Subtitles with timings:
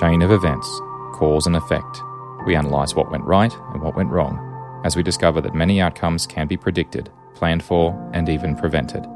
[0.00, 0.80] chain of events,
[1.12, 2.02] cause and effect.
[2.46, 6.26] We analyse what went right and what went wrong, as we discover that many outcomes
[6.26, 9.06] can be predicted, planned for, and even prevented.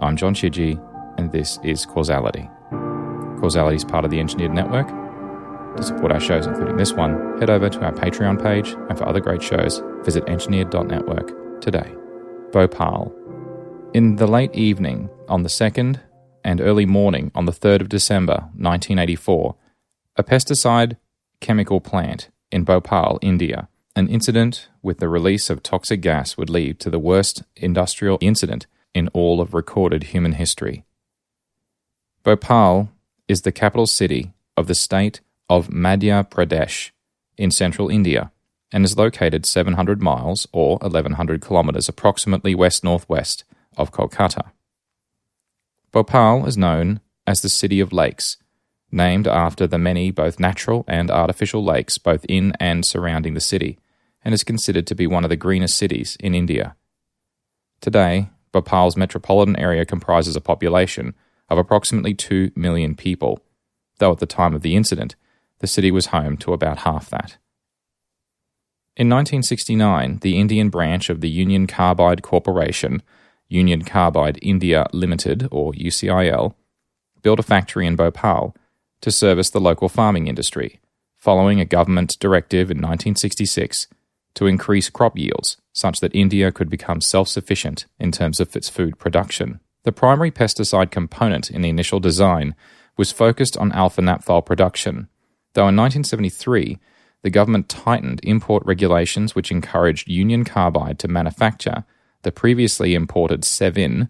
[0.00, 0.78] I'm John Chidgey,
[1.16, 2.46] and this is Causality.
[3.40, 4.88] Causality is part of the Engineered Network.
[5.78, 9.08] To support our shows, including this one, head over to our Patreon page, and for
[9.08, 11.90] other great shows, visit engineered.network today.
[12.52, 13.14] Bhopal.
[13.94, 16.00] In the late evening on the 2nd
[16.44, 19.56] and early morning on the 3rd of December 1984,
[20.18, 20.96] a pesticide
[21.40, 26.80] chemical plant in Bhopal, India, an incident with the release of toxic gas would lead
[26.80, 30.84] to the worst industrial incident in all of recorded human history.
[32.24, 32.90] Bhopal
[33.28, 36.90] is the capital city of the state of Madhya Pradesh
[37.36, 38.32] in central India
[38.72, 43.44] and is located 700 miles or 1100 kilometers approximately west northwest
[43.76, 44.50] of Kolkata.
[45.92, 48.36] Bhopal is known as the City of Lakes,
[48.90, 53.78] named after the many both natural and artificial lakes both in and surrounding the city,
[54.24, 56.74] and is considered to be one of the greenest cities in India.
[57.80, 61.14] Today, Bhopal's metropolitan area comprises a population
[61.48, 63.40] of approximately 2 million people,
[63.98, 65.16] though at the time of the incident,
[65.60, 67.36] the city was home to about half that.
[68.96, 73.02] In 1969, the Indian branch of the Union Carbide Corporation,
[73.48, 76.54] Union Carbide India Limited, or UCIL,
[77.22, 78.56] built a factory in Bhopal
[79.00, 80.80] to service the local farming industry,
[81.16, 83.86] following a government directive in 1966
[84.34, 88.68] to increase crop yields such that India could become self sufficient in terms of its
[88.68, 89.60] food production.
[89.84, 92.54] The primary pesticide component in the initial design
[92.96, 95.08] was focused on alpha naphthol production,
[95.54, 96.78] though in 1973
[97.22, 101.84] the government tightened import regulations which encouraged Union Carbide to manufacture
[102.22, 104.08] the previously imported Sevin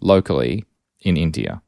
[0.00, 0.64] locally
[1.00, 1.62] in India.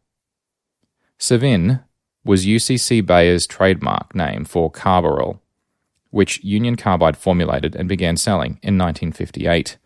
[1.19, 1.83] Sevin
[2.27, 5.39] was UCC Bayer's trademark name for Carbaryl,
[6.11, 9.79] which Union Carbide formulated and began selling in 1958.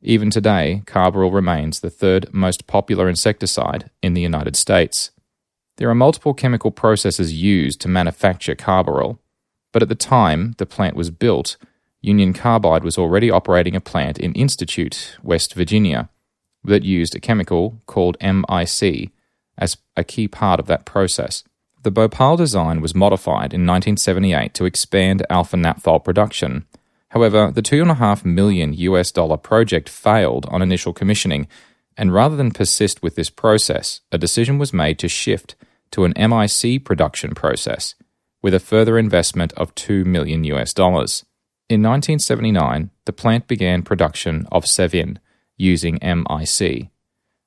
[0.00, 5.10] Even today, Carbaryl remains the third most popular insecticide in the United States.
[5.76, 9.18] There are multiple chemical processes used to manufacture Carbaryl,
[9.70, 11.58] but at the time the plant was built,
[12.00, 16.08] Union Carbide was already operating a plant in Institute, West Virginia,
[16.62, 19.10] that used a chemical called MIC
[19.58, 21.44] as a key part of that process.
[21.82, 26.64] The Bhopal design was modified in 1978 to expand alpha naphthol production,
[27.14, 31.46] However, the 2.5 million US dollar project failed on initial commissioning,
[31.96, 35.54] and rather than persist with this process, a decision was made to shift
[35.92, 37.94] to an MIC production process
[38.42, 41.24] with a further investment of 2 million US dollars.
[41.68, 45.18] In 1979, the plant began production of Sevin
[45.56, 46.88] using MIC.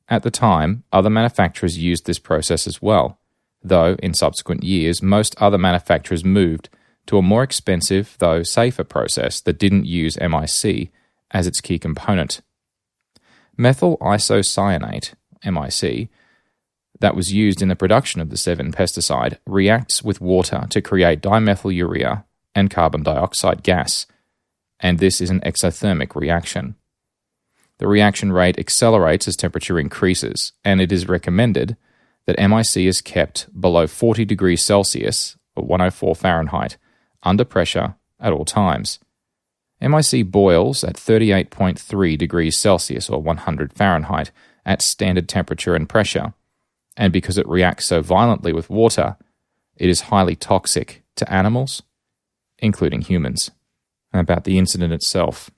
[0.10, 3.20] At the time, other manufacturers used this process as well,
[3.64, 6.70] though in subsequent years, most other manufacturers moved
[7.08, 10.92] to a more expensive, though safer process that didn't use MIC
[11.32, 12.42] as its key component.
[13.58, 15.14] Methyl isocyanate,
[15.44, 16.10] MIC,
[17.00, 21.22] that was used in the production of the Sevin pesticide reacts with water to create
[21.22, 22.24] dimethylurea
[22.56, 24.08] and carbon dioxide gas,
[24.80, 26.76] and this is an exothermic reaction.
[27.80, 31.78] The reaction rate accelerates as temperature increases, and it is recommended
[32.26, 36.78] that MIC is kept below 40 degrees Celsius, or 104 Fahrenheit,
[37.24, 39.00] under pressure at all times.
[39.80, 44.32] MIC boils at 38.3 degrees Celsius or 100 Fahrenheit
[44.66, 46.34] at standard temperature and pressure,
[46.98, 49.18] and because it reacts so violently with water,
[49.76, 51.84] it is highly toxic to animals,
[52.58, 53.52] including humans.
[54.14, 55.52] About the incident itself.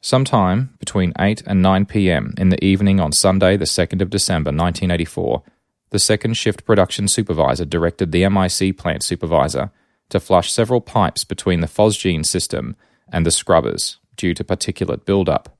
[0.00, 2.32] Sometime between 8 and 9 p.m.
[2.38, 5.42] in the evening on Sunday, the 2nd of December 1984,
[5.90, 9.70] the second shift production supervisor directed the MIC plant supervisor
[10.10, 12.76] to flush several pipes between the phosgene system
[13.12, 15.56] and the scrubbers due to particulate buildup.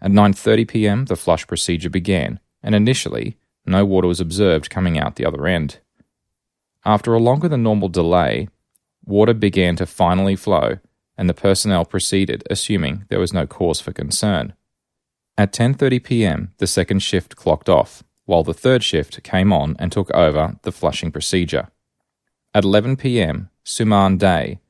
[0.00, 5.16] At 9:30 p.m., the flush procedure began, and initially, no water was observed coming out
[5.16, 5.78] the other end.
[6.84, 8.48] After a longer than normal delay,
[9.04, 10.78] water began to finally flow,
[11.16, 14.54] and the personnel proceeded, assuming there was no cause for concern.
[15.36, 19.90] At 10:30 p.m., the second shift clocked off, while the third shift came on and
[19.90, 21.68] took over the flushing procedure.
[22.54, 24.60] At 11 p.m., Suman Dey,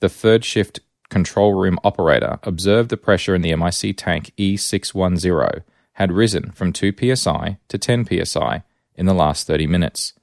[0.00, 5.62] the third shift control room operator, observed the pressure in the MIC tank E610
[5.92, 8.62] had risen from 2 psi to 10 psi
[8.94, 10.14] in the last 30 minutes,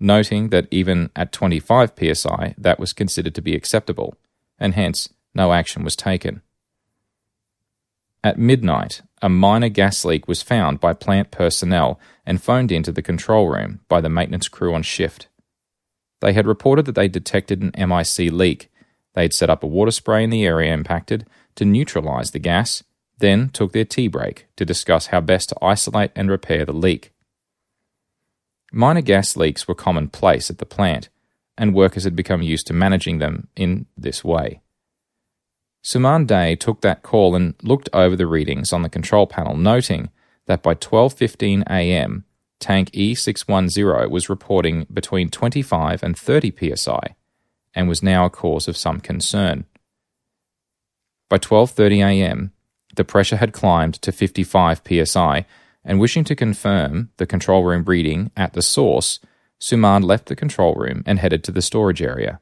[0.00, 4.16] noting that even at 25 psi that was considered to be acceptable,
[4.58, 6.42] and hence no action was taken.
[8.22, 13.02] At midnight, a minor gas leak was found by plant personnel and phoned into the
[13.02, 15.28] control room by the maintenance crew on shift.
[16.20, 18.70] They had reported that they detected an MIC leak.
[19.12, 21.26] They had set up a water spray in the area impacted
[21.56, 22.82] to neutralize the gas,
[23.18, 27.12] then took their tea break to discuss how best to isolate and repair the leak.
[28.72, 31.10] Minor gas leaks were commonplace at the plant,
[31.56, 34.60] and workers had become used to managing them in this way.
[35.84, 40.10] Suman Dey took that call and looked over the readings on the control panel, noting
[40.46, 42.24] that by 12:15 a.m.,
[42.58, 47.14] tank E610 was reporting between 25 and 30 psi
[47.74, 49.66] and was now a cause of some concern.
[51.28, 52.52] By 12:30 a.m.,
[52.94, 55.46] the pressure had climbed to 55 psi,
[55.84, 59.20] and wishing to confirm the control room reading at the source,
[59.60, 62.40] Suman left the control room and headed to the storage area.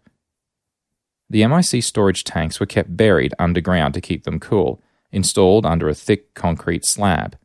[1.30, 5.94] The MIC storage tanks were kept buried underground to keep them cool, installed under a
[5.94, 7.36] thick concrete slab.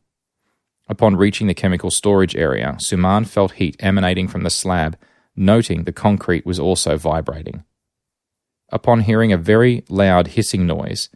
[0.88, 4.96] Upon reaching the chemical storage area, Suman felt heat emanating from the slab,
[5.36, 7.64] noting the concrete was also vibrating.
[8.70, 11.10] Upon hearing a very loud hissing noise,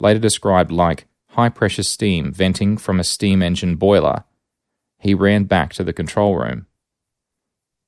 [0.00, 4.24] later described like high pressure steam venting from a steam engine boiler,
[4.98, 6.66] he ran back to the control room.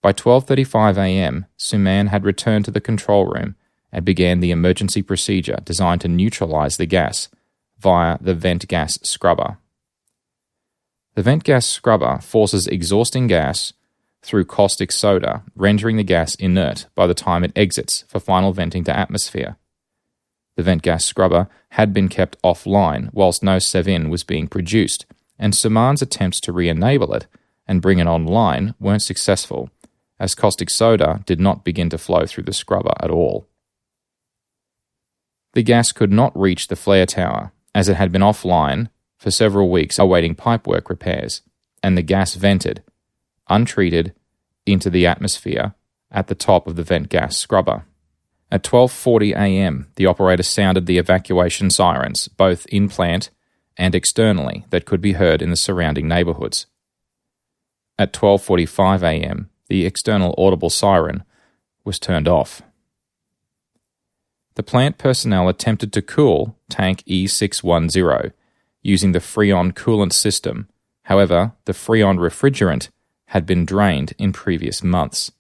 [0.02, 3.56] By 12:35 a.m., Suman had returned to the control room
[3.92, 7.28] and began the emergency procedure designed to neutralize the gas
[7.78, 9.58] via the vent gas scrubber.
[11.14, 13.72] The vent gas scrubber forces exhausting gas
[14.22, 18.84] through caustic soda, rendering the gas inert by the time it exits for final venting
[18.84, 19.56] to atmosphere.
[20.56, 25.06] The vent gas scrubber had been kept offline whilst no Sevin was being produced,
[25.38, 27.26] and Suman's attempts to re enable it
[27.66, 29.70] and bring it online weren't successful,
[30.20, 33.48] as caustic soda did not begin to flow through the scrubber at all.
[35.54, 39.70] The gas could not reach the flare tower, as it had been offline for several
[39.70, 41.42] weeks awaiting pipework repairs,
[41.82, 42.82] and the gas vented,
[43.48, 44.14] untreated,
[44.66, 45.74] into the atmosphere
[46.10, 47.84] at the top of the vent gas scrubber.
[48.52, 53.30] At 12:40 a.m., the operator sounded the evacuation sirens, both in plant
[53.76, 56.66] and externally, that could be heard in the surrounding neighborhoods.
[57.98, 61.24] At 12:45 a.m., the external audible siren
[61.84, 62.62] was turned off
[64.60, 68.32] the plant personnel attempted to cool tank E610
[68.82, 70.68] using the Freon coolant system.
[71.04, 72.90] However, the Freon refrigerant
[73.28, 75.32] had been drained in previous months.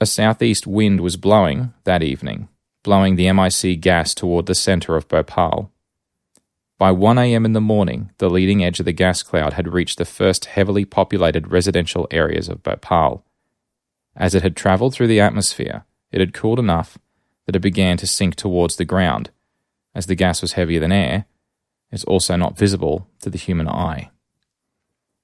[0.00, 2.48] A southeast wind was blowing that evening,
[2.84, 5.72] blowing the MIC gas toward the center of Bhopal.
[6.76, 7.44] By 1 a.m.
[7.44, 10.84] in the morning, the leading edge of the gas cloud had reached the first heavily
[10.84, 13.24] populated residential areas of Bhopal.
[14.16, 16.98] As it had traveled through the atmosphere, it had cooled enough
[17.46, 19.30] that it began to sink towards the ground.
[19.94, 21.26] As the gas was heavier than air,
[21.92, 24.10] it's also not visible to the human eye.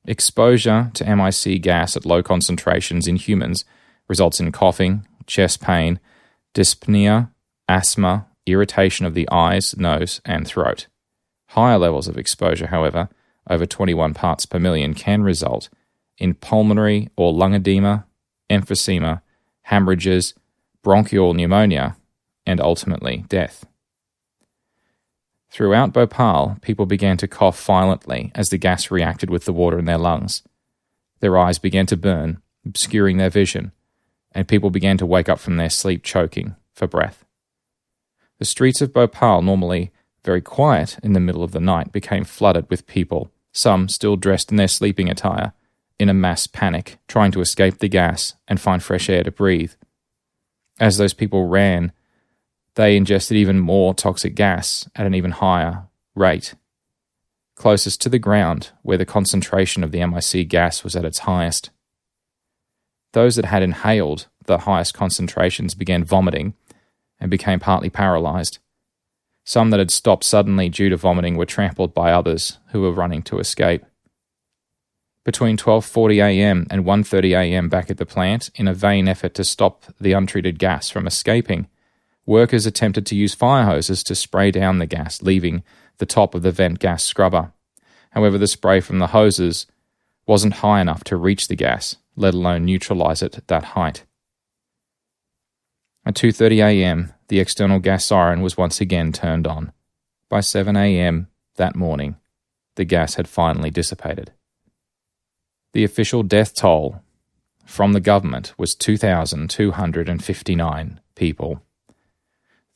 [0.05, 3.65] Exposure to MIC gas at low concentrations in humans
[4.09, 5.99] results in coughing, chest pain,
[6.55, 7.31] dyspnea,
[7.69, 10.87] asthma, irritation of the eyes, nose, and throat.
[11.51, 13.09] Higher levels of exposure, however,
[13.49, 15.69] over 21 parts per million, can result
[16.17, 18.07] in pulmonary or lung edema,
[18.49, 19.23] emphysema,
[19.63, 20.35] hemorrhages,
[20.85, 21.97] bronchial pneumonia,
[22.47, 23.67] and ultimately death.
[25.51, 29.87] Throughout Bhopal, people began to cough violently as the gas reacted with the water in
[29.87, 30.45] their lungs.
[31.19, 33.73] Their eyes began to burn, obscuring their vision,
[34.31, 37.25] and people began to wake up from their sleep choking for breath.
[38.39, 39.91] The streets of Bhopal, normally
[40.25, 44.51] very quiet in the middle of the night, became flooded with people, some still dressed
[44.51, 45.53] in their sleeping attire,
[45.99, 49.73] in a mass panic, trying to escape the gas and find fresh air to breathe.
[50.79, 51.93] As those people ran,
[52.75, 56.55] they ingested even more toxic gas at an even higher rate.
[57.55, 61.71] Closest to the ground, where the concentration of the MIC gas was at its highest.
[63.13, 66.55] Those that had inhaled the highest concentrations began vomiting
[67.21, 68.59] and became partly paralyzed.
[69.51, 73.21] Some that had stopped suddenly due to vomiting were trampled by others who were running
[73.23, 73.85] to escape.
[75.25, 76.69] Between 12:40 a.m.
[76.71, 77.69] and 1:30 a.m.
[77.69, 81.67] back at the plant, in a vain effort to stop the untreated gas from escaping,
[82.25, 85.65] workers attempted to use fire hoses to spray down the gas, leaving
[85.99, 87.53] the top of the vent gas scrubber.
[88.11, 89.67] However, the spray from the hoses
[90.29, 94.05] wasn't high enough to reach the gas, let alone neutralize it at that height.
[96.07, 99.73] At 2:30 a.m., the external gas siren was once again turned on.
[100.29, 101.29] By 7 a.m.
[101.57, 102.17] that morning,
[102.75, 104.33] the gas had finally dissipated.
[105.73, 107.01] The official death toll
[107.65, 111.63] from the government was 2,259 people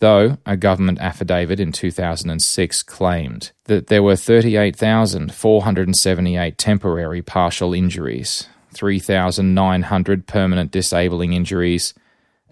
[0.04, 10.26] though a government affidavit in 2006 claimed that there were 38,478 temporary partial injuries, 3,900
[10.26, 11.94] permanent disabling injuries,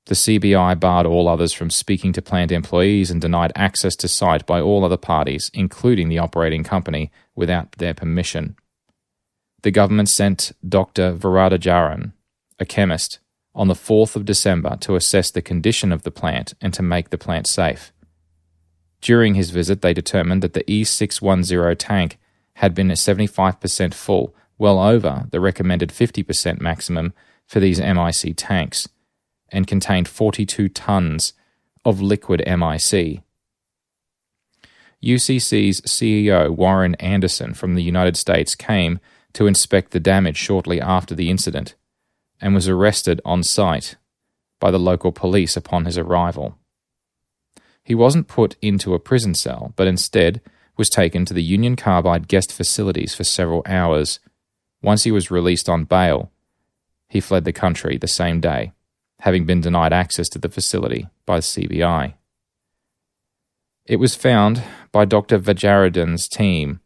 [0.06, 4.46] The CBI barred all others from speaking to plant employees and denied access to site
[4.46, 8.56] by all other parties, including the operating company, without their permission.
[9.62, 11.14] The government sent Dr.
[11.14, 12.14] Varadarajan,
[12.60, 13.20] a chemist,
[13.54, 17.10] on the 4th of December to assess the condition of the plant and to make
[17.10, 17.92] the plant safe.
[19.02, 22.18] During his visit, they determined that the E610 tank
[22.56, 27.14] had been 75% full, well over the recommended 50% maximum
[27.46, 28.88] for these MIC tanks
[29.52, 31.34] and contained 42 tons
[31.86, 33.22] of liquid MIC.
[35.02, 39.00] UCC's CEO Warren Anderson from the United States came
[39.34, 41.76] to inspect the damage shortly after the incident
[42.42, 43.96] and was arrested on site
[44.60, 46.58] by the local police upon his arrival.
[47.84, 50.42] He wasn't put into a prison cell, but instead
[50.78, 54.20] was taken to the Union Carbide guest facilities for several hours.
[54.82, 56.32] Once he was released on bail,
[57.10, 58.72] he fled the country the same day
[59.20, 62.14] having been denied access to the facility by the CBI.
[63.86, 65.40] It was found by Dr.
[65.40, 66.80] Varadarajan's team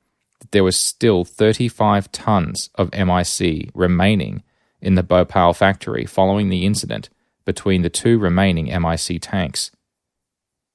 [0.53, 4.43] there was still 35 tons of MIC remaining
[4.81, 7.09] in the Bhopal factory following the incident
[7.43, 9.71] between the two remaining MIC tanks.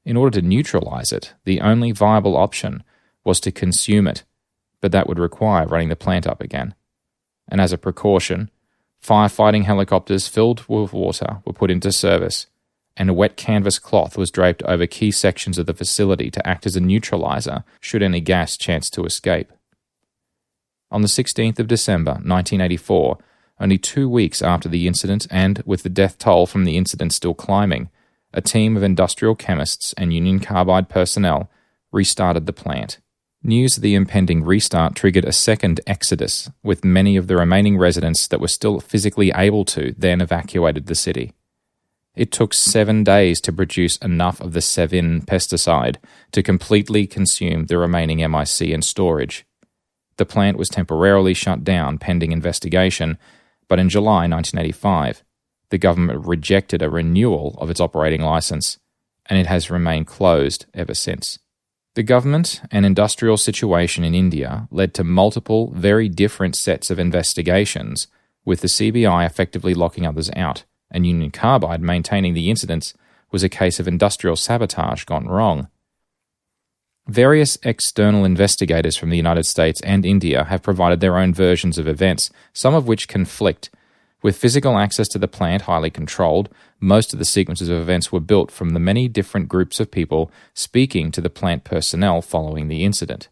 [0.04, 2.82] In order to neutralize it, the only viable option
[3.24, 4.24] was to consume it,
[4.80, 6.74] but that would require running the plant up again.
[7.48, 8.50] And as a precaution,
[9.02, 12.46] Firefighting helicopters filled with water were put into service,
[12.96, 16.66] and a wet canvas cloth was draped over key sections of the facility to act
[16.66, 19.52] as a neutralizer should any gas chance to escape.
[20.90, 23.18] On the 16th of December 1984,
[23.60, 27.34] only two weeks after the incident and with the death toll from the incident still
[27.34, 27.90] climbing,
[28.32, 31.50] a team of industrial chemists and Union Carbide personnel
[31.92, 32.98] restarted the plant.
[33.42, 38.26] News of the impending restart triggered a second exodus, with many of the remaining residents
[38.28, 41.32] that were still physically able to then evacuated the city.
[42.16, 45.96] It took seven days to produce enough of the Sevin pesticide
[46.32, 49.46] to completely consume the remaining MIC in storage.
[50.18, 53.18] The plant was temporarily shut down pending investigation,
[53.68, 55.24] but in July 1985,
[55.70, 58.78] the government rejected a renewal of its operating license,
[59.26, 61.38] and it has remained closed ever since.
[61.94, 68.08] The government and industrial situation in India led to multiple, very different sets of investigations,
[68.44, 72.94] with the CBI effectively locking others out, and Union Carbide maintaining the incidents
[73.30, 75.68] was a case of industrial sabotage gone wrong.
[77.08, 81.88] Various external investigators from the United States and India have provided their own versions of
[81.88, 83.70] events, some of which conflict
[84.22, 86.48] with physical access to the plant highly controlled,
[86.80, 90.30] most of the sequences of events were built from the many different groups of people
[90.54, 93.28] speaking to the plant personnel following the incident.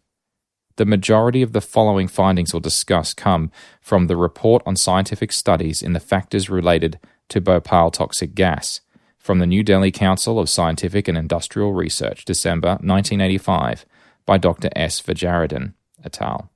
[0.77, 5.81] The majority of the following findings we'll discuss come from the Report on Scientific Studies
[5.81, 8.79] in the Factors Related to Bhopal Toxic Gas
[9.27, 13.85] from the New Delhi Council of Scientific and Industrial Research, December 1985,
[14.25, 14.69] by Dr.
[14.73, 15.01] S.
[15.01, 16.49] Varadarajan et al.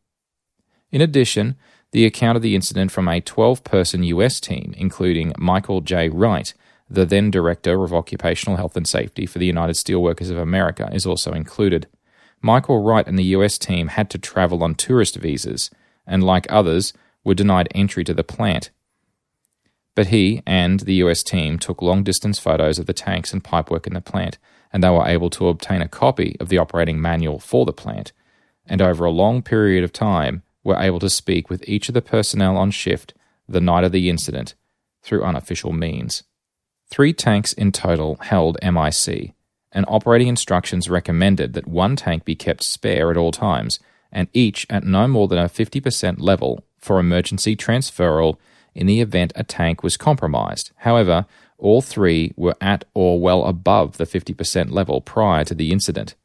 [0.89, 1.57] In addition,
[1.91, 6.07] the account of the incident from a 12 person US team, including Michael J.
[6.07, 6.53] Wright,
[6.89, 11.05] the then Director of Occupational Health and Safety for the United Steelworkers of America, is
[11.05, 11.87] also included.
[12.41, 15.71] Michael Wright and the US team had to travel on tourist visas,
[16.07, 16.93] and like others,
[17.25, 18.69] were denied entry to the plant.
[19.95, 23.87] But he and the US team took long distance photos of the tanks and pipework
[23.87, 24.37] in the plant,
[24.71, 28.13] and they were able to obtain a copy of the operating manual for the plant.
[28.65, 32.01] And over a long period of time, were able to speak with each of the
[32.01, 33.13] personnel on shift
[33.47, 34.55] the night of the incident
[35.01, 36.23] through unofficial means.
[36.89, 39.33] Three tanks in total held MIC,
[39.71, 43.79] and operating instructions recommended that one tank be kept spare at all times,
[44.11, 48.37] and each at no more than a 50% level for emergency transferal
[48.73, 50.71] in the event a tank was compromised.
[50.77, 51.25] However,
[51.57, 56.15] all three were at or well above the 50% level prior to the incident.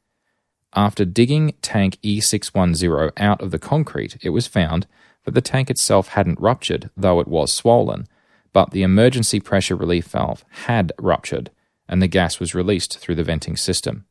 [0.75, 4.87] After digging tank E610 out of the concrete, it was found
[5.25, 8.07] that the tank itself hadn't ruptured, though it was swollen,
[8.53, 11.51] but the emergency pressure relief valve had ruptured,
[11.89, 14.07] and the gas was released through the venting system.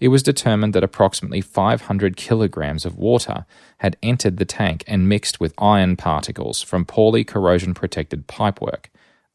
[0.00, 3.44] It was determined that approximately 500 kilograms of water
[3.78, 8.86] had entered the tank and mixed with iron particles from poorly corrosion protected pipework,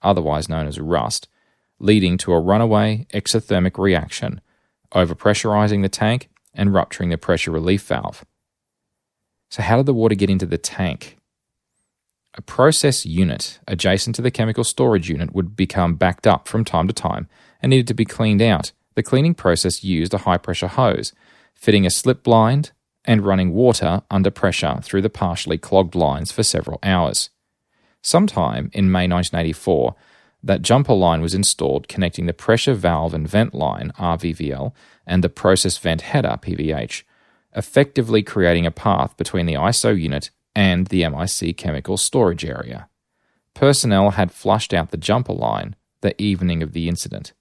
[0.01, 1.27] otherwise known as rust,
[1.79, 4.41] leading to a runaway exothermic reaction,
[4.91, 8.25] overpressurizing the tank and rupturing the pressure relief valve.
[9.51, 11.17] So, how did the water get into the tank?
[12.33, 16.87] A process unit adjacent to the chemical storage unit would become backed up from time
[16.87, 17.29] to time
[17.61, 18.71] and needed to be cleaned out.
[18.95, 21.13] The cleaning process used a high pressure hose,
[21.53, 22.71] fitting a slip blind
[23.03, 27.29] and running water under pressure through the partially clogged lines for several hours.
[28.01, 29.95] Sometime in May 1984,
[30.43, 34.73] that jumper line was installed connecting the pressure valve and vent line RVVL
[35.05, 37.03] and the process vent header PVH,
[37.55, 42.87] effectively creating a path between the ISO unit and the MIC chemical storage area.
[43.55, 47.33] Personnel had flushed out the jumper line the evening of the incident.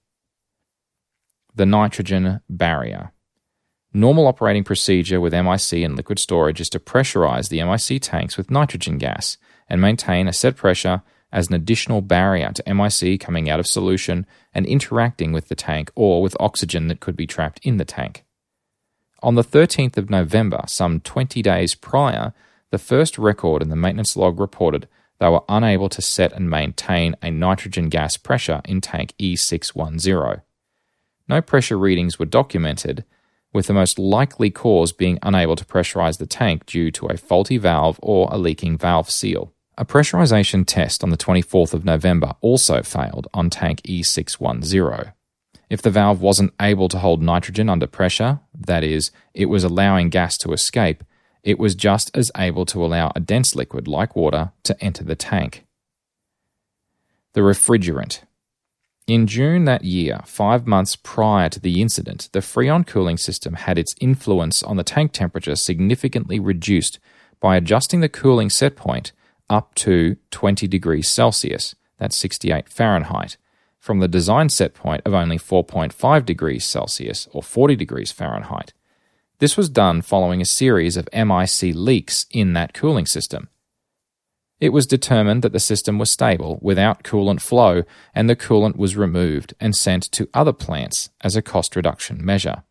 [1.57, 3.13] The nitrogen barrier.
[3.93, 8.51] Normal operating procedure with MIC and liquid storage is to pressurize the MIC tanks with
[8.51, 9.37] nitrogen gas
[9.69, 14.25] and maintain a set pressure as an additional barrier to MIC coming out of solution
[14.53, 18.25] and interacting with the tank or with oxygen that could be trapped in the tank.
[19.23, 22.33] On the 13th of November, some 20 days prior,
[22.69, 27.15] the first record in the maintenance log reported they were unable to set and maintain
[27.21, 30.41] a nitrogen gas pressure in tank E610.
[31.27, 33.03] No pressure readings were documented,
[33.51, 37.57] with the most likely cause being unable to pressurize the tank due to a faulty
[37.57, 39.53] valve or a leaking valve seal.
[39.77, 45.13] A pressurization test on the 24th of November also failed on tank E610.
[45.69, 50.09] If the valve wasn't able to hold nitrogen under pressure, that is, it was allowing
[50.09, 51.03] gas to escape,
[51.43, 55.15] it was just as able to allow a dense liquid like water to enter the
[55.15, 55.65] tank.
[57.33, 58.21] The refrigerant.
[59.07, 63.77] In June that year, five months prior to the incident, the Freon cooling system had
[63.77, 66.97] its influence on the tank temperature significantly reduced
[67.39, 69.11] by adjusting the cooling set point
[69.47, 73.37] up to 20 degrees Celsius, that's 68 Fahrenheit,
[73.79, 78.73] from the design set point of only 4.5 degrees Celsius or 40 degrees Fahrenheit.
[79.37, 83.49] This was done following a series of MIC leaks in that cooling system.
[84.59, 88.95] It was determined that the system was stable without coolant flow, and the coolant was
[88.95, 92.63] removed and sent to other plants as a cost reduction measure.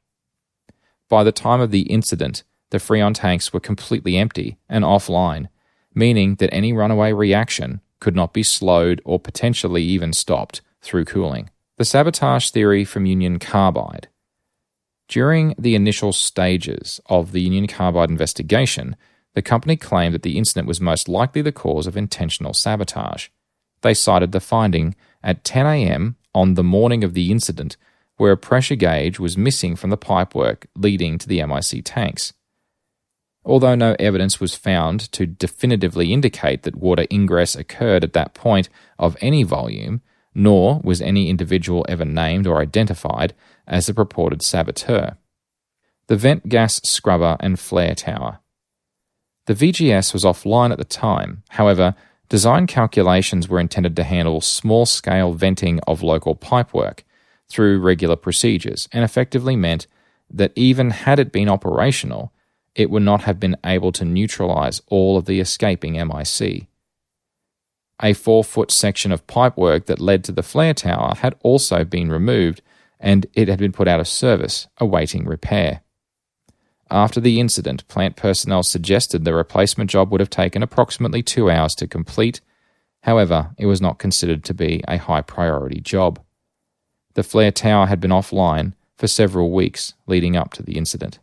[1.09, 5.49] By the time of the incident, the Freon tanks were completely empty and offline,
[5.94, 11.51] meaning that any runaway reaction could not be slowed or potentially even stopped through cooling.
[11.77, 14.09] The sabotage theory from Union Carbide
[15.09, 18.97] during the initial stages of the Union Carbide investigation,
[19.35, 23.29] the company claimed that the incident was most likely the cause of intentional sabotage.
[23.83, 26.16] They cited the finding at 10 a.m.
[26.35, 27.77] on the morning of the incident
[28.16, 32.33] where a pressure gauge was missing from the pipework leading to the MIC tanks.
[33.44, 38.68] Although no evidence was found to definitively indicate that water ingress occurred at that point
[38.99, 40.01] of any volume,
[40.35, 43.35] nor was any individual ever named or identified
[43.66, 45.16] as the purported saboteur.
[46.07, 48.40] The vent gas scrubber and flare tower.
[49.46, 51.94] The VGS was offline at the time, however,
[52.28, 57.00] design calculations were intended to handle small scale venting of local pipework
[57.48, 59.87] through regular procedures and effectively meant
[60.30, 62.33] that even had it been operational,
[62.74, 66.66] it would not have been able to neutralize all of the escaping MIC.
[68.02, 72.11] A four foot section of pipework that led to the flare tower had also been
[72.11, 72.62] removed
[72.98, 75.83] and it had been put out of service, awaiting repair.
[76.94, 81.74] After the incident, plant personnel suggested the replacement job would have taken approximately two hours
[81.74, 82.40] to complete.
[83.02, 86.20] However, it was not considered to be a high priority job.
[87.14, 91.18] The flare tower had been offline for several weeks leading up to the incident.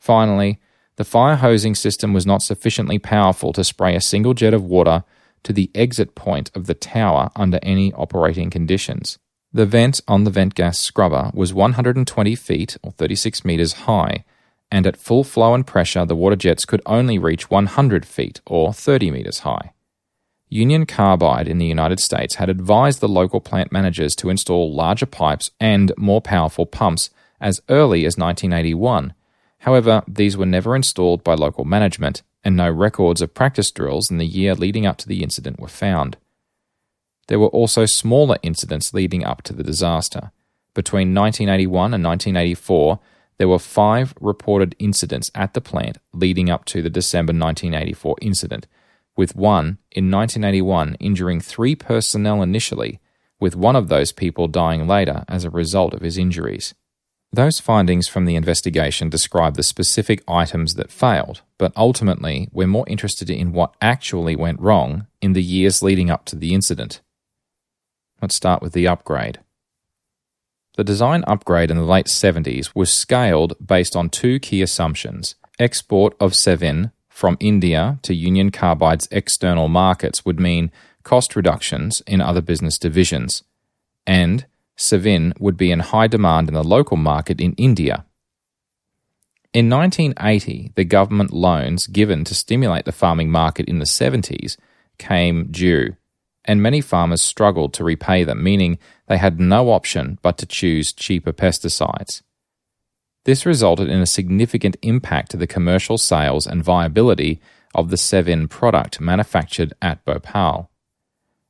[0.00, 0.58] Finally,
[0.96, 5.04] the fire hosing system was not sufficiently powerful to spray a single jet of water
[5.44, 9.20] to the exit point of the tower under any operating conditions.
[9.52, 14.24] The vent on the vent gas scrubber was 120 feet or 36 meters high,
[14.72, 18.72] and at full flow and pressure, the water jets could only reach 100 feet or
[18.72, 19.72] 30 meters high.
[20.48, 25.04] Union Carbide in the United States had advised the local plant managers to install larger
[25.04, 29.12] pipes and more powerful pumps as early as 1981.
[29.58, 34.16] However, these were never installed by local management, and no records of practice drills in
[34.16, 36.16] the year leading up to the incident were found.
[37.28, 40.30] There were also smaller incidents leading up to the disaster.
[40.74, 42.98] Between 1981 and 1984,
[43.38, 48.66] there were five reported incidents at the plant leading up to the December 1984 incident,
[49.16, 53.00] with one in 1981 injuring three personnel initially,
[53.40, 56.74] with one of those people dying later as a result of his injuries.
[57.34, 62.84] Those findings from the investigation describe the specific items that failed, but ultimately we're more
[62.86, 67.00] interested in what actually went wrong in the years leading up to the incident.
[68.20, 69.40] Let's start with the upgrade.
[70.76, 76.14] The design upgrade in the late 70s was scaled based on two key assumptions export
[76.18, 82.40] of Sevin from India to Union Carbide's external markets would mean cost reductions in other
[82.40, 83.44] business divisions,
[84.06, 88.04] and Sevin would be in high demand in the local market in India.
[89.52, 94.56] In 1980, the government loans given to stimulate the farming market in the 70s
[94.98, 95.96] came due,
[96.44, 98.78] and many farmers struggled to repay them, meaning
[99.12, 102.22] they had no option but to choose cheaper pesticides.
[103.24, 107.38] This resulted in a significant impact to the commercial sales and viability
[107.74, 110.70] of the Sevin product manufactured at Bhopal.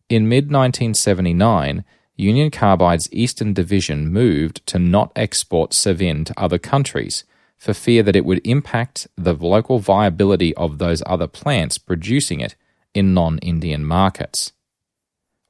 [0.08, 1.84] In mid 1979,
[2.16, 7.22] Union Carbide's Eastern Division moved to not export Sevin to other countries
[7.56, 12.56] for fear that it would impact the local viability of those other plants producing it
[12.92, 14.50] in non Indian markets.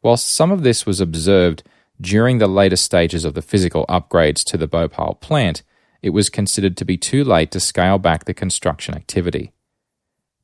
[0.02, 1.62] Whilst some of this was observed
[2.02, 5.62] during the later stages of the physical upgrades to the Bhopal plant,
[6.02, 9.52] it was considered to be too late to scale back the construction activity.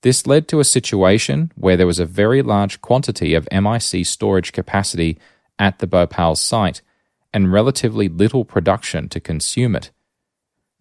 [0.02, 4.52] This led to a situation where there was a very large quantity of MIC storage
[4.52, 5.18] capacity
[5.58, 6.80] at the Bhopal site
[7.34, 9.90] and relatively little production to consume it.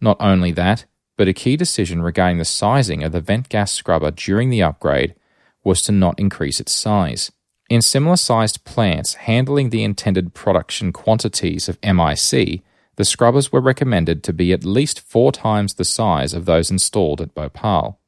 [0.00, 0.84] Not only that,
[1.16, 5.16] but a key decision regarding the sizing of the vent gas scrubber during the upgrade
[5.64, 7.32] was to not increase its size.
[7.68, 12.62] In similar sized plants handling the intended production quantities of MIC,
[12.96, 17.20] the scrubbers were recommended to be at least four times the size of those installed
[17.20, 18.00] at Bhopal.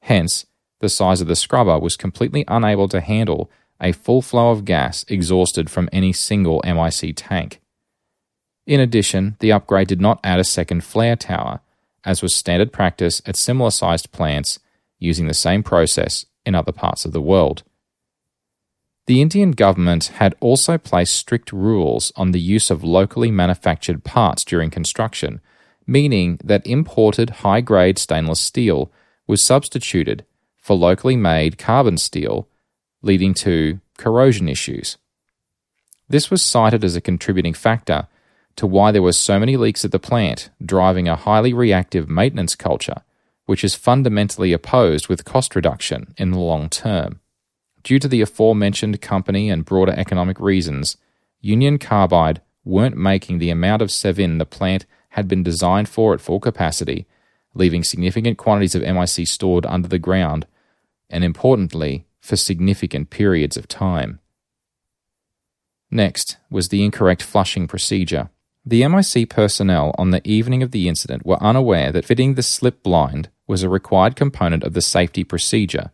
[0.00, 0.46] Hence,
[0.80, 5.04] the size of the scrubber was completely unable to handle a full flow of gas
[5.08, 7.60] exhausted from any single MIC tank.
[8.66, 11.60] In addition, the upgrade did not add a second flare tower,
[12.04, 14.58] as was standard practice at similar sized plants
[14.98, 17.62] using the same process in other parts of the world.
[19.06, 24.44] The Indian government had also placed strict rules on the use of locally manufactured parts
[24.44, 25.40] during construction,
[25.86, 28.90] meaning that imported high grade stainless steel
[29.28, 30.24] was substituted
[30.60, 32.48] for locally made carbon steel,
[33.00, 34.96] leading to corrosion issues.
[36.08, 38.08] This was cited as a contributing factor
[38.56, 42.56] to why there were so many leaks at the plant, driving a highly reactive maintenance
[42.56, 43.02] culture,
[43.44, 47.20] which is fundamentally opposed with cost reduction in the long term.
[47.86, 50.96] Due to the aforementioned company and broader economic reasons,
[51.40, 56.20] Union Carbide weren't making the amount of Sevin the plant had been designed for at
[56.20, 57.06] full capacity,
[57.54, 60.48] leaving significant quantities of MIC stored under the ground,
[61.08, 64.18] and importantly, for significant periods of time.
[65.88, 68.30] Next was the incorrect flushing procedure.
[68.64, 72.82] The MIC personnel on the evening of the incident were unaware that fitting the slip
[72.82, 75.92] blind was a required component of the safety procedure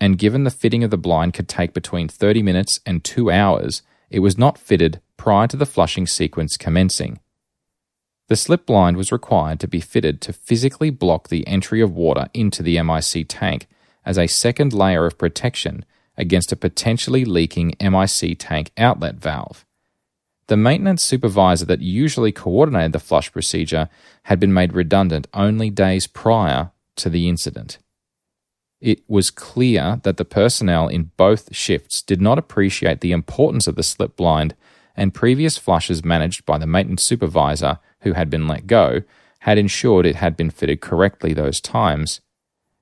[0.00, 3.82] and given the fitting of the blind could take between 30 minutes and 2 hours,
[4.10, 7.20] it was not fitted prior to the flushing sequence commencing.
[8.28, 12.28] The slip blind was required to be fitted to physically block the entry of water
[12.32, 13.66] into the MIC tank
[14.04, 15.84] as a second layer of protection
[16.16, 19.64] against a potentially leaking MIC tank outlet valve.
[20.46, 23.88] The maintenance supervisor that usually coordinated the flush procedure
[24.24, 27.78] had been made redundant only days prior to the incident
[28.84, 33.76] it was clear that the personnel in both shifts did not appreciate the importance of
[33.76, 34.54] the slip blind,
[34.94, 39.00] and previous flushes managed by the maintenance supervisor, who had been let go,
[39.40, 42.20] had ensured it had been fitted correctly those times.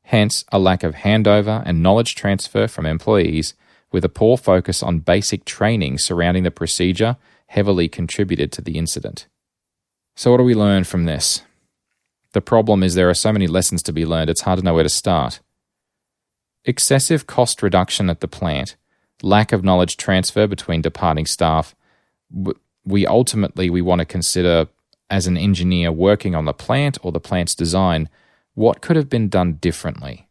[0.02, 3.54] Hence, a lack of handover and knowledge transfer from employees,
[3.92, 9.28] with a poor focus on basic training surrounding the procedure, heavily contributed to the incident.
[10.16, 11.42] So, what do we learn from this?
[12.32, 14.74] The problem is there are so many lessons to be learned, it's hard to know
[14.74, 15.38] where to start
[16.64, 18.76] excessive cost reduction at the plant,
[19.22, 21.74] lack of knowledge transfer between departing staff,
[22.84, 24.66] we ultimately we want to consider
[25.10, 28.08] as an engineer working on the plant or the plant's design,
[28.54, 30.26] what could have been done differently?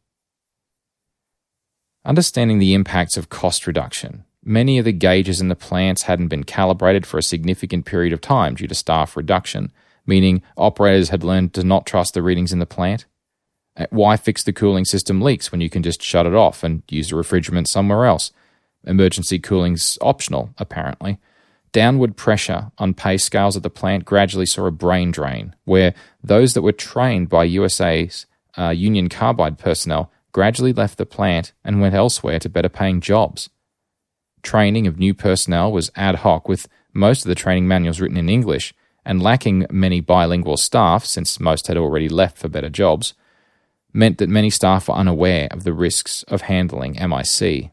[2.03, 4.23] Understanding the impacts of cost reduction.
[4.43, 8.21] Many of the gauges in the plants hadn't been calibrated for a significant period of
[8.21, 9.71] time due to staff reduction,
[10.07, 13.05] meaning operators had learned to not trust the readings in the plant.
[13.89, 17.11] Why fix the cooling system leaks when you can just shut it off and use
[17.11, 18.31] a refrigerant somewhere else?
[18.83, 21.19] Emergency cooling's optional, apparently.
[21.71, 26.53] Downward pressure on pay scales at the plant gradually saw a brain drain, where those
[26.53, 28.25] that were trained by USA's
[28.57, 33.49] uh, Union Carbide personnel gradually left the plant and went elsewhere to better paying jobs.
[34.43, 38.27] Training of new personnel was ad hoc, with most of the training manuals written in
[38.27, 38.73] English,
[39.05, 43.13] and lacking many bilingual staff, since most had already left for better jobs
[43.93, 47.71] meant that many staff were unaware of the risks of handling MIC.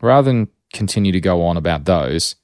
[0.00, 2.36] Rather than continue to go on about those,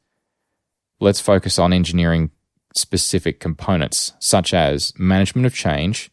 [1.01, 2.31] let's focus on engineering
[2.75, 6.11] specific components such as management of change,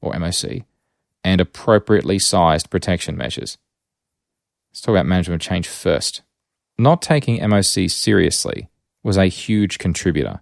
[0.00, 0.64] or MOC,
[1.22, 3.56] and appropriately sized protection measures.
[4.70, 6.22] Let's talk about management of change first.
[6.76, 8.68] Not taking MOC seriously
[9.02, 10.40] was a huge contributor.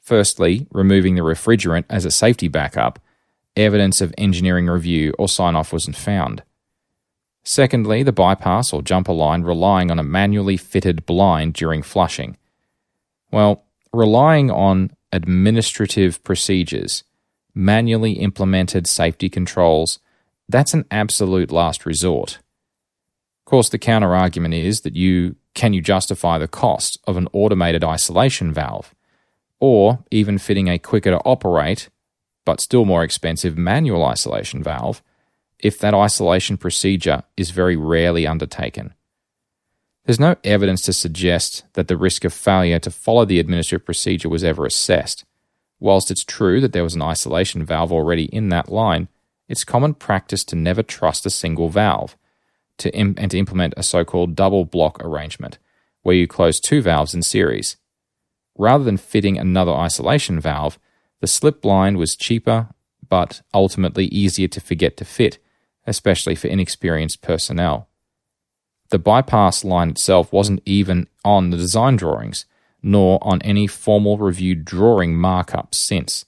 [0.00, 2.98] Firstly, removing the refrigerant as a safety backup,
[3.56, 6.42] evidence of engineering review or sign off wasn't found.
[7.42, 12.36] Secondly, the bypass or jumper line relying on a manually fitted blind during flushing.
[13.30, 17.04] Well, relying on administrative procedures,
[17.54, 19.98] manually implemented safety controls,
[20.48, 22.38] that's an absolute last resort.
[23.40, 27.26] Of course, the counter argument is that you can you justify the cost of an
[27.32, 28.94] automated isolation valve,
[29.58, 31.88] or even fitting a quicker to operate,
[32.44, 35.02] but still more expensive manual isolation valve
[35.58, 38.94] if that isolation procedure is very rarely undertaken.
[40.04, 44.28] There's no evidence to suggest that the risk of failure to follow the administrative procedure
[44.28, 45.24] was ever assessed.
[45.78, 49.08] Whilst it's true that there was an isolation valve already in that line,
[49.48, 52.16] it's common practice to never trust a single valve
[52.78, 55.58] to Im- and to implement a so called double block arrangement,
[56.02, 57.76] where you close two valves in series.
[58.56, 60.78] Rather than fitting another isolation valve,
[61.20, 62.68] the slip blind was cheaper
[63.10, 65.38] but ultimately easier to forget to fit,
[65.86, 67.88] especially for inexperienced personnel.
[68.90, 72.46] The bypass line itself wasn't even on the design drawings,
[72.82, 76.24] nor on any formal reviewed drawing markup since.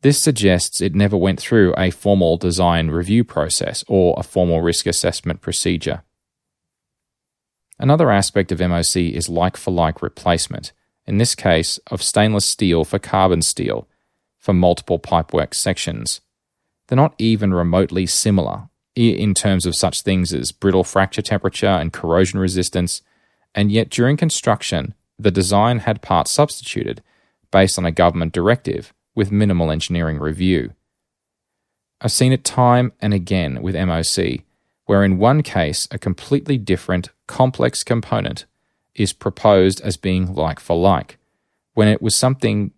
[0.00, 4.86] This suggests it never went through a formal design review process or a formal risk
[4.86, 6.02] assessment procedure.
[7.78, 10.72] Another aspect of MOC is like for like replacement,
[11.06, 13.88] in this case of stainless steel for carbon steel
[14.38, 16.20] for multiple pipework sections.
[16.86, 21.92] They're not even remotely similar in terms of such things as brittle fracture temperature and
[21.92, 23.02] corrosion resistance,
[23.54, 27.02] and yet during construction, the design had parts substituted
[27.50, 30.72] based on a government directive with minimal engineering review.
[32.00, 34.42] I've seen it time and again with MOC,
[34.86, 38.46] where in one case a completely different, complex component
[38.94, 41.18] is proposed as being like for like,
[41.74, 42.72] when it was something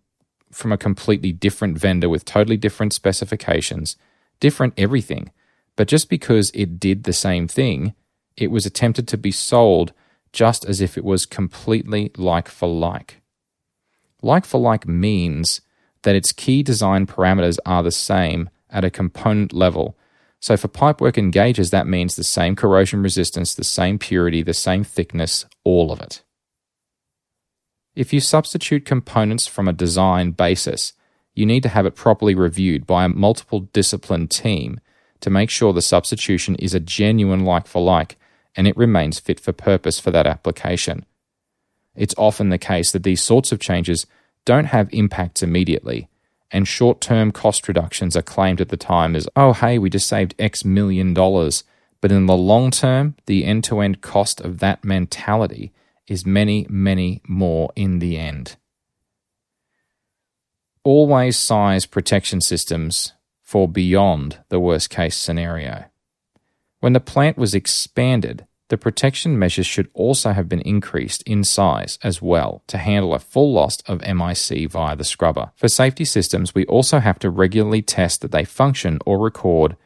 [0.53, 3.96] from a completely different vendor with totally different specifications,
[4.40, 5.31] different everything.
[5.77, 7.94] But just because it did the same thing,
[8.37, 9.92] it was attempted to be sold
[10.33, 13.20] just as if it was completely like for like.
[14.22, 15.61] Like for like means
[16.03, 19.96] that its key design parameters are the same at a component level.
[20.45, 24.53] So for pipework and gauges, that means the same corrosion resistance, the same purity, the
[24.53, 26.23] same thickness, all of it.
[27.97, 30.93] If you substitute components from a design basis,
[31.33, 34.81] you need to have it properly reviewed by a multiple discipline team
[35.21, 38.19] to make sure the substitution is a genuine like for like
[38.55, 41.07] and it remains fit for purpose for that application.
[41.97, 44.05] It's often the case that these sorts of changes
[44.45, 46.11] don't have impacts immediately,
[46.55, 50.09] and short term cost reductions are claimed at the time as, oh, hey, we just
[50.09, 51.64] saved X million dollars.
[52.01, 55.73] But in the long term, the end to end cost of that mentality
[56.07, 58.57] is many, many more in the end.
[60.85, 65.87] Always size protection systems for beyond the worst case scenario.
[66.81, 71.98] When the plant was expanded, the protection measures should also have been increased in size
[72.03, 75.53] as well to handle a full loss of MIC via the scrubber.
[75.57, 79.77] For safety systems, we also have to regularly test that they function or record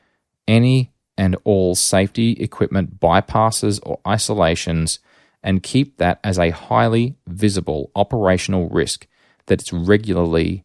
[0.47, 5.01] any and all safety equipment bypasses or isolations
[5.43, 9.07] and keep that as a highly visible operational risk
[9.47, 10.65] that's regularly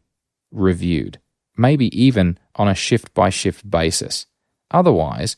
[0.51, 1.19] reviewed,
[1.57, 4.27] maybe even on a shift by shift basis.
[4.69, 5.35] Otherwise,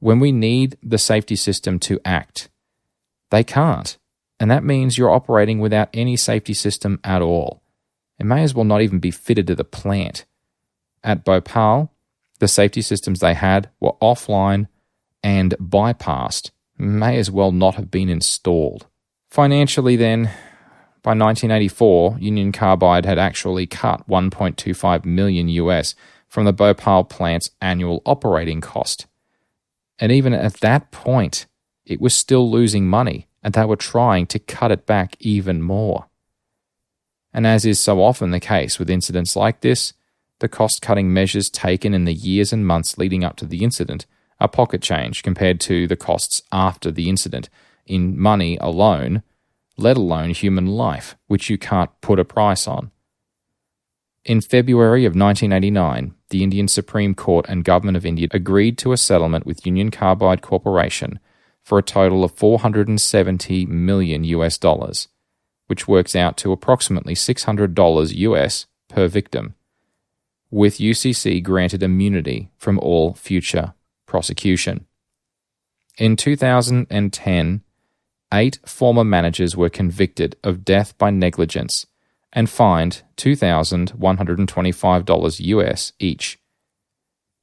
[0.00, 2.48] when we need the safety system to act.
[3.30, 3.96] They can't.
[4.40, 7.62] And that means you're operating without any safety system at all.
[8.18, 10.24] It may as well not even be fitted to the plant.
[11.02, 11.92] At Bhopal,
[12.38, 14.68] the safety systems they had were offline
[15.22, 18.86] and bypassed, may as well not have been installed.
[19.30, 20.24] Financially, then,
[21.02, 25.94] by 1984, Union Carbide had actually cut 1.25 million US
[26.28, 29.06] from the Bhopal plant's annual operating cost.
[29.98, 31.46] And even at that point,
[31.84, 36.06] it was still losing money, and they were trying to cut it back even more.
[37.32, 39.92] And as is so often the case with incidents like this,
[40.40, 44.06] the cost cutting measures taken in the years and months leading up to the incident
[44.40, 47.48] are pocket change compared to the costs after the incident
[47.86, 49.22] in money alone,
[49.76, 52.90] let alone human life, which you can't put a price on.
[54.24, 58.96] In February of 1989, the Indian Supreme Court and Government of India agreed to a
[58.96, 61.18] settlement with Union Carbide Corporation
[61.62, 65.08] for a total of 470 million US dollars,
[65.66, 69.54] which works out to approximately $600 US per victim.
[70.50, 73.74] with UCC granted immunity from all future
[74.06, 74.86] prosecution.
[75.98, 77.62] In 2010,
[78.32, 81.86] eight former managers were convicted of death by negligence
[82.32, 86.38] and fined $2,125 US each.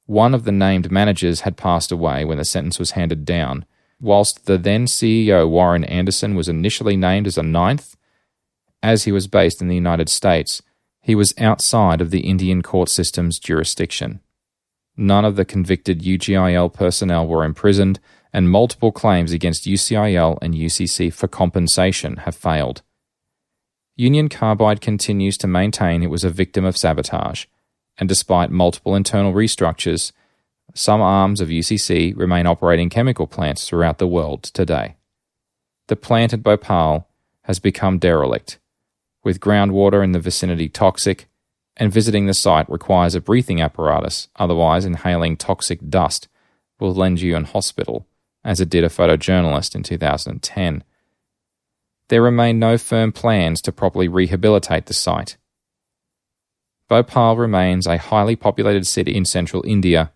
[0.06, 3.64] One of the named managers had passed away when the sentence was handed down,
[4.00, 7.96] whilst the then CEO Warren Anderson was initially named as a ninth.
[8.82, 10.62] As he was based in the United States,
[11.00, 14.20] he was outside of the Indian court system's jurisdiction.
[14.96, 18.00] None of the convicted UCIL personnel were imprisoned,
[18.32, 22.82] and multiple claims against UCIL and UCC for compensation have failed.
[23.98, 27.46] Union Carbide continues to maintain it was a victim of sabotage,
[27.96, 30.12] and despite multiple internal restructures,
[30.74, 34.96] some arms of UCC remain operating chemical plants throughout the world today.
[35.88, 37.08] The plant at Bhopal
[37.44, 38.58] has become derelict,
[39.24, 41.26] with groundwater in the vicinity toxic,
[41.78, 46.28] and visiting the site requires a breathing apparatus, otherwise, inhaling toxic dust
[46.78, 48.06] will land you in hospital,
[48.44, 50.84] as it did a photojournalist in 2010
[52.08, 55.36] there remain no firm plans to properly rehabilitate the site.
[56.88, 60.12] Bhopal remains a highly populated city in central India,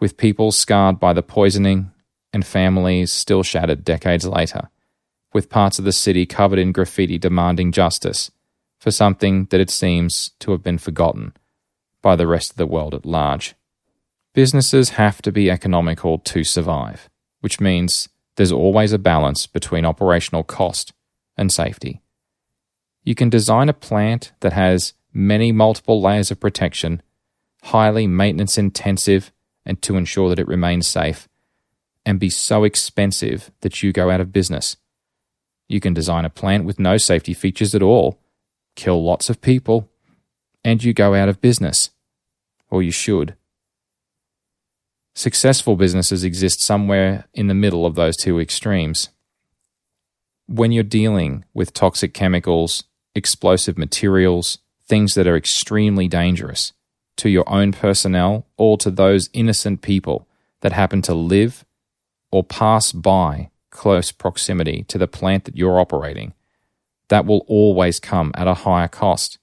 [0.00, 1.92] with people scarred by the poisoning
[2.32, 4.70] and families still shattered decades later,
[5.32, 8.30] with parts of the city covered in graffiti demanding justice
[8.78, 11.32] for something that it seems to have been forgotten
[12.02, 13.54] by the rest of the world at large.
[14.34, 17.08] Businesses have to be economical to survive,
[17.40, 20.92] which means there's always a balance between operational cost
[21.36, 22.00] and safety.
[23.04, 27.02] You can design a plant that has many multiple layers of protection,
[27.64, 29.32] highly maintenance intensive,
[29.66, 31.28] and to ensure that it remains safe,
[32.04, 34.76] and be so expensive that you go out of business.
[35.68, 38.18] You can design a plant with no safety features at all,
[38.76, 39.88] kill lots of people,
[40.64, 41.90] and you go out of business.
[42.70, 43.36] Or you should.
[45.14, 49.10] Successful businesses exist somewhere in the middle of those two extremes.
[50.46, 56.72] When you're dealing with toxic chemicals, explosive materials, things that are extremely dangerous
[57.16, 60.26] to your own personnel or to those innocent people
[60.60, 61.64] that happen to live
[62.30, 66.32] or pass by close proximity to the plant that you're operating,
[67.08, 69.38] that will always come at a higher cost.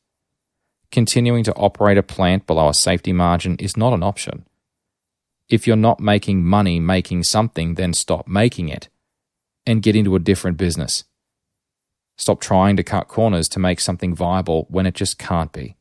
[0.92, 4.46] Continuing to operate a plant below a safety margin is not an option.
[5.50, 8.88] If you're not making money making something, then stop making it
[9.66, 11.04] and get into a different business.
[12.18, 15.76] Stop trying to cut corners to make something viable when it just can't be.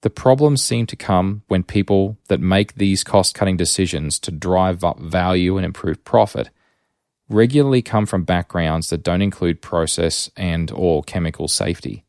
[0.00, 4.84] The problems seem to come when people that make these cost cutting decisions to drive
[4.84, 6.50] up value and improve profit
[7.28, 12.04] regularly come from backgrounds that don't include process and or chemical safety.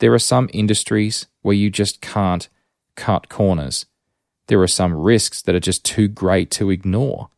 [0.00, 2.48] There are some industries where you just can't
[2.94, 3.86] cut corners
[4.48, 7.30] there are some risks that are just too great to ignore.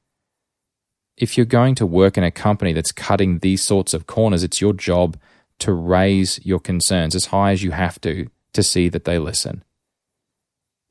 [1.16, 4.60] If you're going to work in a company that's cutting these sorts of corners, it's
[4.60, 5.16] your job
[5.60, 9.62] to raise your concerns as high as you have to to see that they listen.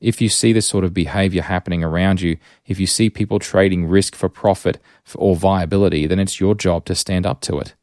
[0.00, 3.86] If you see this sort of behavior happening around you, if you see people trading
[3.86, 4.78] risk for profit
[5.14, 7.74] or viability, then it's your job to stand up to it.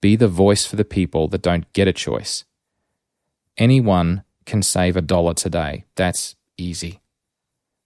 [0.00, 2.44] Be the voice for the people that don't get a choice.
[3.56, 5.84] Anyone can save a dollar today.
[5.96, 7.00] That's easy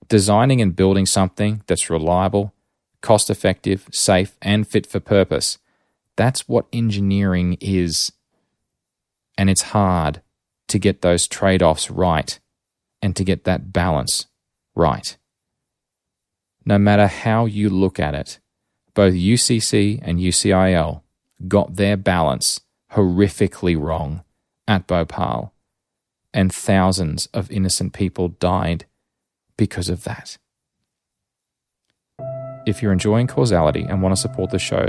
[0.09, 2.55] designing and building something that's reliable,
[3.01, 5.59] cost effective, safe, and fit for purpose.
[6.17, 8.13] That's what engineering is.
[9.37, 10.23] And it's hard
[10.69, 12.39] to get those trade offs right
[13.03, 14.27] and to get that balance
[14.75, 15.17] right.
[16.65, 18.39] No matter how you look at it,
[18.95, 21.03] both UCC and UCIL
[21.49, 22.61] got their balance
[22.93, 24.23] horrifically wrong
[24.67, 25.53] at Bhopal,
[26.33, 28.87] and thousands of innocent people died
[29.57, 30.37] because of that.
[32.67, 34.87] If you're enjoying Causality and want to support the show,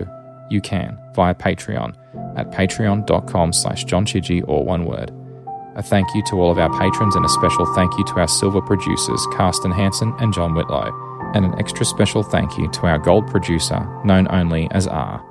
[0.50, 1.96] you can via Patreon
[2.38, 5.12] at patreon.com slash johnchidgey or one word.
[5.76, 8.28] A thank you to all of our patrons and a special thank you to our
[8.28, 10.89] silver producers, Carsten Hansen and John Whitlow,
[11.34, 15.22] and an extra special thank you to our gold producer, known only as R.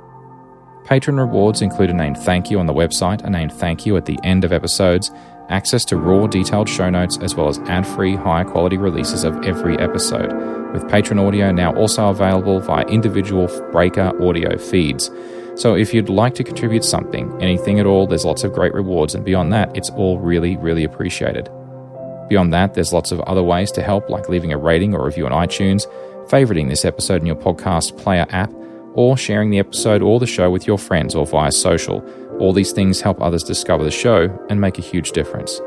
[0.84, 4.04] Patron rewards include a named thank you on the website, a named thank you at
[4.04, 5.10] the end of episodes,
[5.48, 9.36] access to raw, detailed show notes, as well as ad free, high quality releases of
[9.44, 10.32] every episode,
[10.72, 15.10] with Patron audio now also available via individual Breaker audio feeds.
[15.56, 19.14] So if you'd like to contribute something, anything at all, there's lots of great rewards,
[19.14, 21.48] and beyond that, it's all really, really appreciated.
[22.28, 25.26] Beyond that, there's lots of other ways to help, like leaving a rating or review
[25.26, 25.86] on iTunes,
[26.28, 28.52] favoriting this episode in your podcast player app,
[28.94, 32.00] or sharing the episode or the show with your friends or via social
[32.38, 35.60] all these things help others discover the show and make a huge difference.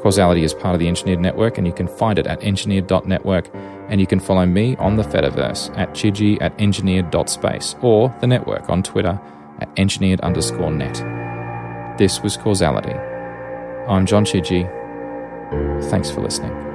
[0.00, 3.50] Causality is part of the Engineered Network, and you can find it at engineered.network.
[3.88, 8.68] And you can follow me on the Fediverse at chidgey at engineered.space or the network
[8.68, 9.18] on Twitter
[9.60, 11.98] at engineered underscore net.
[11.98, 12.92] This was Causality.
[13.88, 14.70] I'm John Chidgey.
[15.90, 16.67] Thanks for listening.